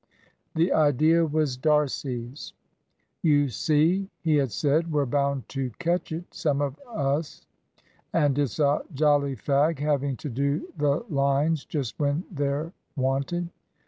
The 0.55 0.73
idea 0.73 1.23
was 1.27 1.57
D'Arcy's. 1.57 2.53
"You 3.21 3.49
see," 3.49 4.09
he 4.23 4.37
had 4.37 4.51
said, 4.51 4.91
"we're 4.91 5.05
bound 5.05 5.47
to 5.49 5.69
catch 5.77 6.11
it, 6.11 6.33
some 6.33 6.59
of 6.59 6.79
as, 6.97 7.45
and 8.11 8.39
it's 8.39 8.57
a 8.57 8.81
jolly 8.95 9.35
fag 9.35 9.77
having 9.77 10.17
to 10.17 10.29
do 10.31 10.73
the 10.75 11.05
lines 11.07 11.65
just 11.65 11.99
when 11.99 12.23
they're 12.31 12.73
wanted. 12.95 13.49